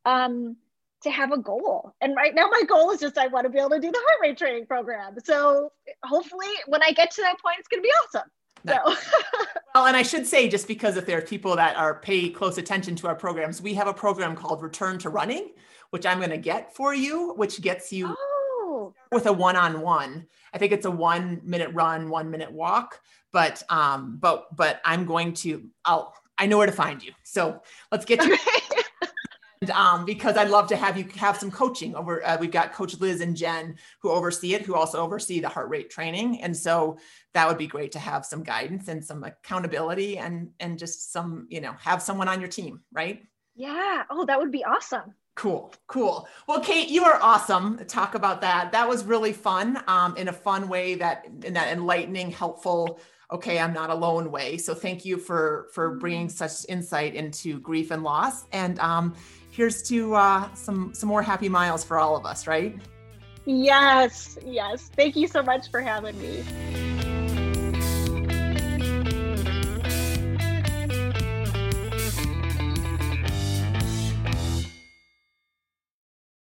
[0.04, 0.56] um,
[1.04, 1.94] to have a goal.
[2.02, 3.96] And right now, my goal is just I want to be able to do the
[3.96, 5.16] heart rate training program.
[5.24, 5.72] So
[6.04, 8.28] hopefully, when I get to that point, it's going to be awesome.
[8.68, 9.46] So.
[9.74, 12.58] well, and I should say, just because if there are people that are pay close
[12.58, 15.52] attention to our programs, we have a program called Return to Running,
[15.90, 18.25] which I'm going to get for you, which gets you oh.
[19.12, 20.26] With a one-on-one.
[20.52, 23.00] I think it's a one minute run, one minute walk
[23.36, 27.60] but um but but i'm going to i'll i know where to find you so
[27.92, 28.34] let's get you
[29.60, 32.24] and, um, because I'd love to have you have some coaching over.
[32.24, 35.70] Uh, we've got Coach Liz and Jen who oversee it, who also oversee the heart
[35.70, 36.98] rate training, and so
[37.32, 41.46] that would be great to have some guidance and some accountability and and just some
[41.48, 43.22] you know have someone on your team, right?
[43.54, 44.02] Yeah.
[44.10, 45.14] Oh, that would be awesome.
[45.36, 46.26] Cool, cool.
[46.48, 47.78] Well, Kate, you are awesome.
[47.86, 48.72] Talk about that.
[48.72, 52.98] That was really fun, um, in a fun way that in that enlightening, helpful
[53.30, 56.46] okay i'm not alone way so thank you for for bringing mm-hmm.
[56.46, 59.14] such insight into grief and loss and um,
[59.50, 62.76] here's to uh, some some more happy miles for all of us right
[63.44, 66.95] yes yes thank you so much for having me